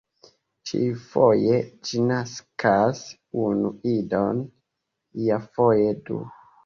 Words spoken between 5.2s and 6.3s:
iafoje du.